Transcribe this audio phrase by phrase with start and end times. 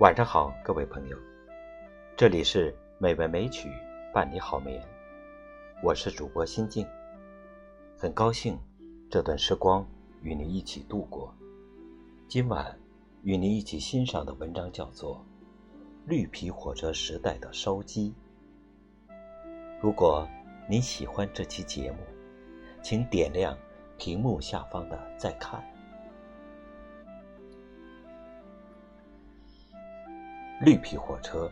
[0.00, 1.16] 晚上好，各位朋友，
[2.16, 3.70] 这里是美文美曲
[4.14, 4.82] 伴你好眠，
[5.82, 6.86] 我是主播心静，
[7.98, 8.58] 很高兴
[9.10, 9.86] 这段时光
[10.22, 11.34] 与你一起度过。
[12.28, 12.74] 今晚
[13.24, 15.16] 与你一起欣赏的文章叫做
[16.08, 18.14] 《绿皮火车时代的烧鸡》。
[19.82, 20.26] 如果
[20.66, 21.98] 你喜欢这期节目，
[22.80, 23.54] 请点亮
[23.98, 25.62] 屏幕下方的再看。
[30.62, 31.50] 绿皮火车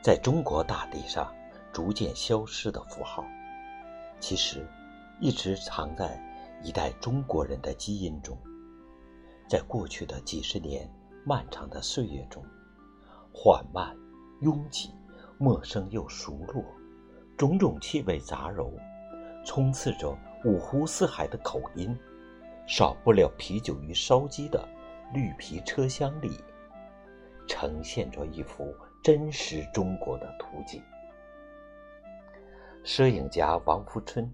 [0.00, 1.34] 在中国大地上
[1.72, 3.24] 逐渐消失的符号，
[4.20, 4.64] 其实
[5.18, 6.16] 一直藏在
[6.62, 8.38] 一代中国人的基因中。
[9.48, 10.88] 在过去的几十年
[11.24, 12.44] 漫长的岁月中，
[13.34, 13.92] 缓慢、
[14.42, 14.94] 拥挤、
[15.36, 16.64] 陌生又熟络，
[17.36, 18.70] 种种气味杂糅，
[19.44, 21.92] 充斥着五湖四海的口音，
[22.68, 24.64] 少不了啤酒与烧鸡的
[25.12, 26.40] 绿皮车厢里。
[27.48, 30.80] 呈现着一幅真实中国的图景。
[32.84, 34.32] 摄影家王福春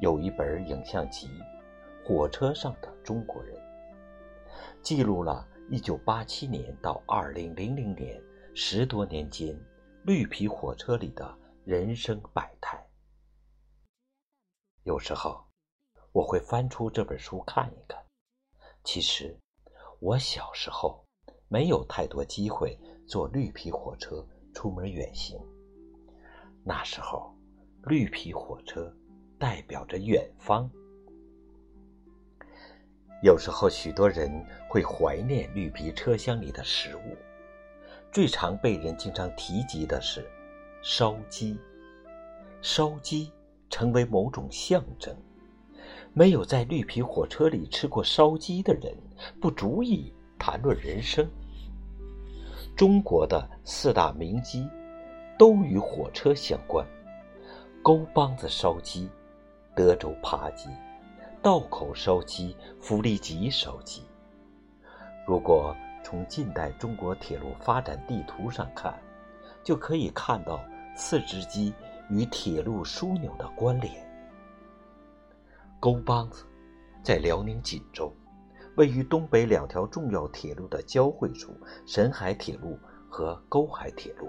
[0.00, 1.28] 有一本影像集
[2.04, 3.56] 《火车上的中国人》，
[4.82, 8.22] 记录了1987年到2000年
[8.54, 9.56] 十多年间
[10.02, 12.84] 绿皮火车里的人生百态。
[14.82, 15.44] 有时候，
[16.12, 18.04] 我会翻出这本书看一看。
[18.82, 19.38] 其实，
[20.00, 21.03] 我小时候。
[21.48, 25.38] 没有太多机会坐绿皮火车出门远行。
[26.62, 27.34] 那时候，
[27.84, 28.92] 绿皮火车
[29.38, 30.70] 代表着远方。
[33.22, 37.16] 有时候，许多人会怀念绿皮车厢里的食物。
[38.12, 40.24] 最常被人经常提及的是
[40.82, 41.58] 烧鸡。
[42.62, 43.30] 烧鸡
[43.68, 45.14] 成为某种象征。
[46.12, 48.96] 没有在绿皮火车里吃过烧鸡的人，
[49.40, 51.28] 不足以谈论人生。
[52.76, 54.68] 中国的四大名鸡，
[55.38, 56.84] 都与火车相关：
[57.82, 59.08] 沟帮子烧鸡、
[59.76, 60.68] 德州扒鸡、
[61.40, 64.02] 道口烧鸡、福利吉烧鸡。
[65.26, 68.92] 如果从近代中国铁路发展地图上看，
[69.62, 70.60] 就可以看到
[70.96, 71.72] 四只鸡
[72.10, 74.04] 与铁路枢纽的关联。
[75.80, 76.44] 沟帮子
[77.02, 78.12] 在辽宁锦州。
[78.76, 81.52] 位于东北两条重要铁路的交汇处——
[81.86, 84.28] 沈海铁路和沟海铁路，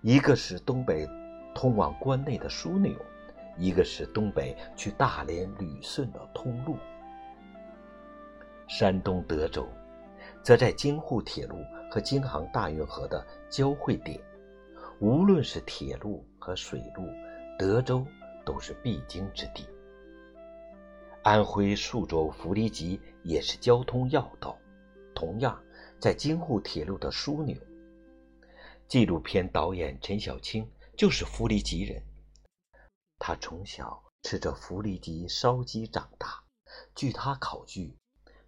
[0.00, 1.08] 一个是东北
[1.54, 2.92] 通往关内的枢纽，
[3.56, 6.76] 一个是东北去大连旅顺的通路。
[8.66, 9.68] 山东德州，
[10.42, 11.58] 则在京沪铁路
[11.90, 14.20] 和京杭大运河的交汇点，
[14.98, 17.06] 无论是铁路和水路，
[17.56, 18.04] 德州
[18.44, 19.64] 都是必经之地。
[21.22, 24.58] 安徽宿州弗里吉也是交通要道，
[25.14, 25.62] 同样
[26.00, 27.56] 在京沪铁路的枢纽。
[28.88, 32.02] 纪录片导演陈小青就是弗里吉人，
[33.20, 36.42] 他从小吃着弗里吉烧鸡长大。
[36.96, 37.96] 据他考据，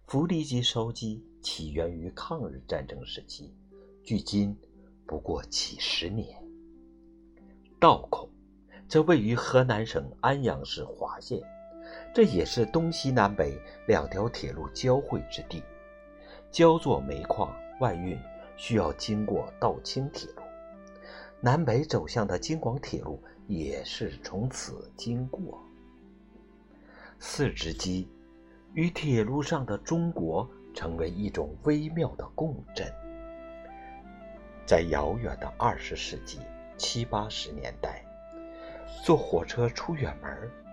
[0.05, 3.55] 弗里吉烧鸡起源于抗日战争时期，
[4.03, 4.53] 距今
[5.07, 6.43] 不过几十年。
[7.79, 8.29] 道口
[8.89, 11.41] 则位于河南省安阳市滑县。
[12.15, 15.61] 这也是东西南北两条铁路交汇之地，
[16.49, 18.17] 焦作煤矿外运
[18.55, 20.41] 需要经过道清铁路，
[21.41, 25.61] 南北走向的京广铁路也是从此经过。
[27.19, 28.09] 四只鸡
[28.75, 32.89] 与铁路上的中国成为一种微妙的共振。
[34.65, 36.39] 在遥远的二十世纪
[36.77, 38.05] 七八十年代，
[39.03, 40.64] 坐火车出远门。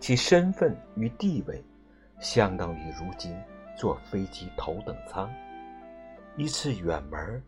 [0.00, 1.62] 其身份与地位，
[2.20, 3.36] 相当于如今
[3.76, 5.30] 坐飞机头等舱。
[6.38, 7.42] 一次远门，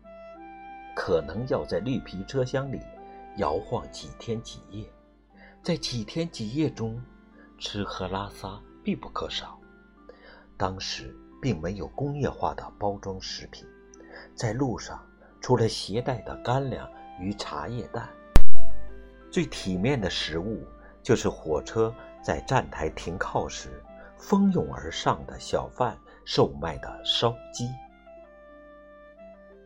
[0.95, 2.79] 可能要在绿皮车厢里
[3.37, 4.85] 摇晃几天几夜，
[5.63, 7.01] 在几天几夜中，
[7.57, 9.59] 吃喝拉撒必不可少。
[10.55, 13.65] 当时并没有工业化的包装食品，
[14.35, 15.03] 在路上
[15.41, 16.87] 除了携带的干粮
[17.19, 18.07] 与茶叶蛋，
[19.31, 20.63] 最体面的食物
[21.01, 21.91] 就是火车。
[22.23, 23.83] 在站台停靠时，
[24.17, 27.69] 蜂拥而上的小贩售卖的烧鸡。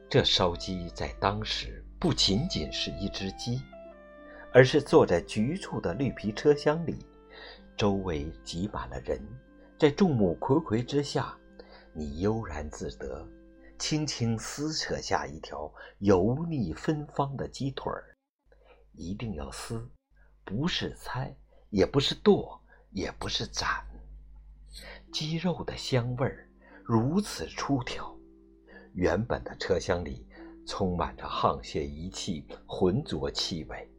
[0.09, 3.61] 这烧鸡在当时不仅仅是一只鸡，
[4.51, 7.05] 而是坐在局促的绿皮车厢里，
[7.75, 9.21] 周围挤满了人，
[9.77, 11.37] 在众目睽睽之下，
[11.93, 13.27] 你悠然自得，
[13.77, 18.15] 轻轻撕扯下一条油腻芬芳的鸡腿儿，
[18.93, 19.87] 一定要撕，
[20.43, 21.35] 不是猜。
[21.69, 22.61] 也不是剁，
[22.91, 23.85] 也不是斩，
[25.11, 26.47] 鸡肉的香味儿
[26.83, 28.15] 如此出挑。
[28.93, 30.25] 原本的车厢里
[30.65, 33.89] 充满着沆瀣一气、浑浊气味，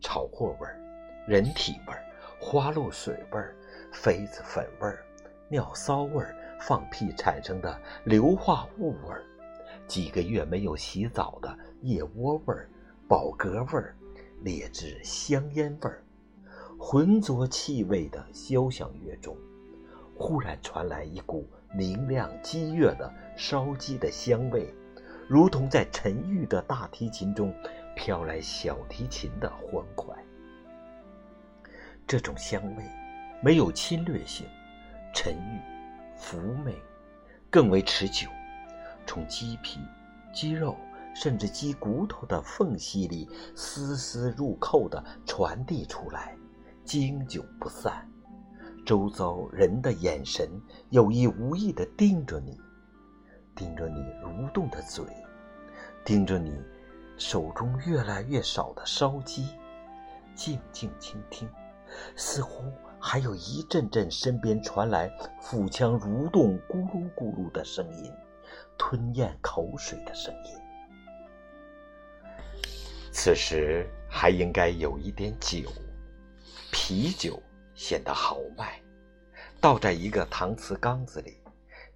[0.00, 0.80] 炒货味儿、
[1.28, 2.02] 人体味儿、
[2.40, 3.54] 花露水味儿、
[3.92, 5.04] 痱子粉味儿、
[5.48, 9.24] 尿骚味儿、放屁产生的硫化物味儿、
[9.86, 12.68] 几个月没有洗澡的腋窝味儿、
[13.06, 13.94] 饱嗝味儿、
[14.40, 16.02] 劣质香烟味儿，
[16.84, 19.36] 浑浊气味的交响乐中，
[20.16, 24.74] 忽然传来一股明亮激越的烧鸡的香味。
[25.28, 27.54] 如同在沉郁的大提琴中
[27.94, 30.12] 飘来小提琴的欢快，
[32.04, 32.84] 这种香味
[33.40, 34.44] 没有侵略性，
[35.14, 36.74] 沉郁、妩媚，
[37.48, 38.28] 更为持久，
[39.06, 39.78] 从鸡皮、
[40.34, 40.76] 鸡肉
[41.14, 46.36] 甚至鸡骨头的缝隙里丝丝入扣地传递出来，
[46.84, 48.08] 经久不散。
[48.84, 50.48] 周遭人的眼神
[50.90, 52.60] 有意无意地盯着你。
[53.54, 55.04] 盯着你蠕动的嘴，
[56.04, 56.58] 盯着你
[57.18, 59.46] 手中越来越少的烧鸡，
[60.34, 61.48] 静静倾听，
[62.16, 68.10] 似乎还有一阵阵身边传来腹腔蠕动咕噜咕噜的声音，
[68.78, 72.32] 吞咽口水的声音。
[73.12, 75.70] 此时还应该有一点酒，
[76.72, 77.40] 啤酒
[77.74, 78.80] 显得豪迈，
[79.60, 81.38] 倒在一个搪瓷缸子里。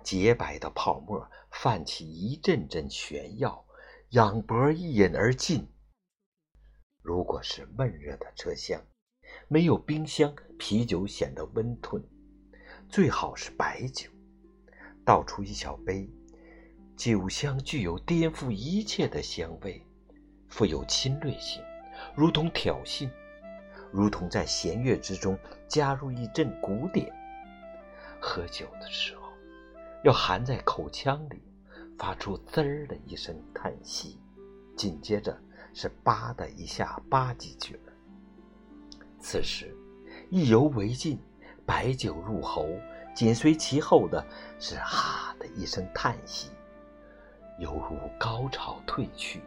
[0.04, 3.64] 洁白的泡沫泛起一阵阵炫耀，
[4.10, 5.66] 仰脖一饮而尽。
[7.02, 8.80] 如果是闷热的车厢，
[9.48, 12.00] 没有冰箱，啤酒显得温吞。
[12.88, 14.08] 最好是白酒，
[15.04, 16.08] 倒出一小杯，
[16.96, 19.82] 酒香具有颠覆一切的香味，
[20.48, 21.60] 富有侵略性，
[22.14, 23.10] 如同挑衅，
[23.90, 25.38] 如同在弦乐之中
[25.68, 27.12] 加入一阵鼓点。
[28.20, 29.26] 喝酒的时候。
[30.04, 31.42] 要含在口腔里，
[31.98, 34.20] 发出“滋儿”的一声叹息，
[34.76, 35.36] 紧接着
[35.74, 37.80] 是“吧”的一下吧几句。
[39.18, 39.74] 此时，
[40.30, 41.18] 意犹未尽，
[41.64, 42.68] 白酒入喉，
[43.16, 44.24] 紧随其后的
[44.60, 46.50] 是“哈”的一声叹息，
[47.58, 49.42] 犹如高潮退去，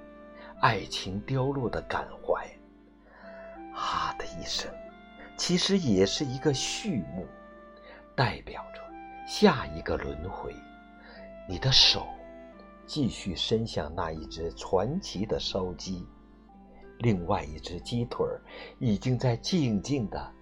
[0.60, 2.46] 爱情凋落的感怀。
[3.74, 4.72] “哈”的一声，
[5.38, 7.28] 其实也是一个序幕，
[8.16, 8.80] 代表着。
[9.28, 10.56] 下一个轮回，
[11.48, 12.08] 你的手
[12.88, 16.04] 继续伸向那一只传奇的烧鸡，
[16.98, 18.26] 另外一只鸡腿
[18.80, 20.34] 已经在静静的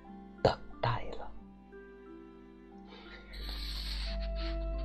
[0.42, 1.30] 等待了。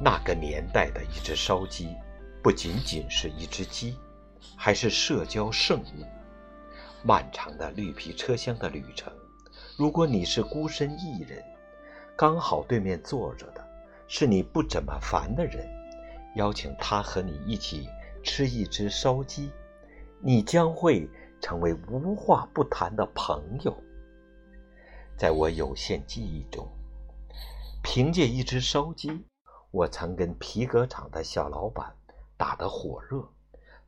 [0.01, 1.97] 那个年代的一只烧鸡，
[2.43, 3.97] 不仅仅是一只鸡，
[4.57, 6.05] 还是社交圣物。
[7.05, 9.13] 漫长的绿皮车厢的旅程，
[9.77, 11.43] 如果你是孤身一人，
[12.17, 13.63] 刚好对面坐着的。
[14.09, 15.67] 是你不怎么烦的人，
[16.37, 17.89] 邀请他和你一起
[18.23, 19.51] 吃一只烧鸡，
[20.21, 21.09] 你将会
[21.41, 23.75] 成为无话不谈的朋友。
[25.17, 26.69] 在我有限记忆中，
[27.83, 29.25] 凭借一只烧鸡，
[29.71, 31.97] 我曾跟皮革厂的小老板
[32.37, 33.27] 打得火热。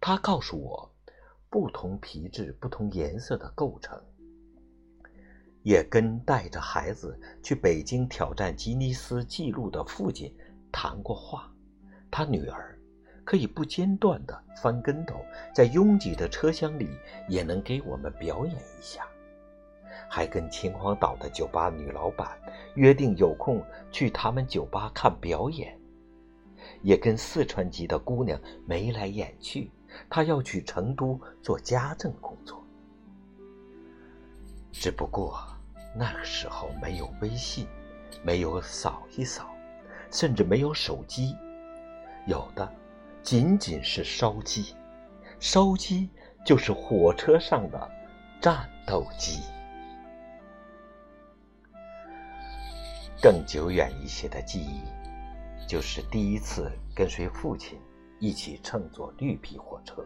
[0.00, 0.90] 他告诉我，
[1.54, 3.96] 不同皮质、不同颜色的构成。
[5.62, 10.34] 也跟带着孩子去北京挑战吉尼斯纪录的父亲
[10.72, 11.48] 谈过话，
[12.10, 12.76] 他女儿
[13.24, 15.14] 可以不间断地翻跟头，
[15.54, 16.88] 在拥挤的车厢里
[17.28, 19.06] 也能给我们表演一下，
[20.10, 22.36] 还跟秦皇岛的酒吧女老板
[22.74, 25.78] 约定有空去他们酒吧看表演，
[26.82, 29.70] 也跟四川籍的姑娘眉来眼去，
[30.08, 32.62] 他要去成都做家政工作，
[34.72, 35.42] 只不过。
[35.96, 37.68] 那个时候没有微信，
[38.24, 39.54] 没有扫一扫，
[40.10, 41.36] 甚至没有手机，
[42.26, 42.68] 有的
[43.22, 44.74] 仅仅是烧鸡。
[45.38, 46.10] 烧鸡
[46.44, 47.90] 就是火车上的
[48.40, 49.40] 战斗机。
[53.22, 54.82] 更久远一些的记忆，
[55.68, 57.80] 就是第一次跟随父亲
[58.18, 60.04] 一起乘坐绿皮火车，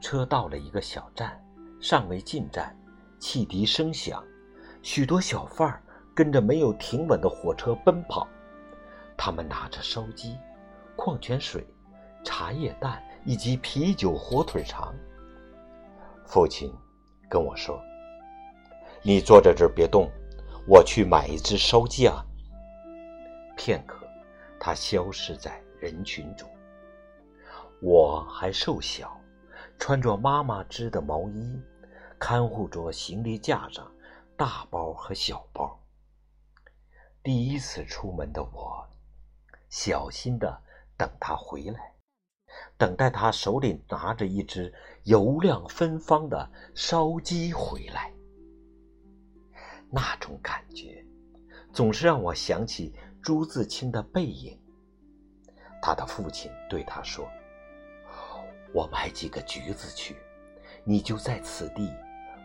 [0.00, 1.40] 车到了一个小站，
[1.80, 2.76] 尚未进站，
[3.18, 4.24] 汽笛声响。
[4.82, 5.82] 许多小贩儿
[6.14, 8.28] 跟着没有停稳的火车奔跑，
[9.16, 10.36] 他们拿着烧鸡、
[10.96, 11.66] 矿泉水、
[12.22, 14.94] 茶叶蛋以及啤酒、火腿肠。
[16.26, 16.72] 父亲
[17.28, 17.80] 跟我说
[19.02, 20.10] ：“你坐在这儿别动，
[20.66, 22.24] 我去买一只烧鸡啊。”
[23.56, 24.06] 片刻，
[24.58, 26.48] 他消失在人群中。
[27.84, 29.20] 我还瘦小，
[29.78, 31.60] 穿着妈妈织的毛衣，
[32.18, 33.90] 看护着行李架上。
[34.36, 35.78] 大包和小包。
[37.22, 38.84] 第一次出门的我，
[39.68, 40.60] 小心的
[40.96, 41.94] 等他回来，
[42.76, 44.74] 等待他手里拿着一只
[45.04, 48.12] 油亮芬芳的烧鸡回来。
[49.88, 51.06] 那种感觉，
[51.72, 54.58] 总是让我想起朱自清的背影。
[55.80, 57.24] 他的父亲对他说
[58.74, 60.16] ：“我买几个橘子去，
[60.82, 61.88] 你就在此地，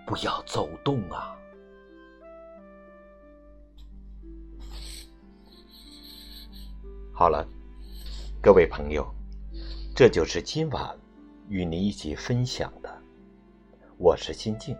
[0.06, 1.36] 不要走动啊。”
[7.12, 7.44] 好了，
[8.40, 9.12] 各位朋友，
[9.96, 10.96] 这就是今晚
[11.48, 13.02] 与您一起分享的。
[13.98, 14.78] 我是心静，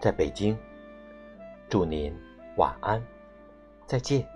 [0.00, 0.56] 在北京，
[1.68, 2.14] 祝您
[2.56, 3.04] 晚安，
[3.84, 4.35] 再见。